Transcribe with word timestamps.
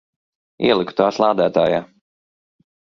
Ieliku 0.69 0.95
tās 1.03 1.21
lādētājā. 1.27 1.87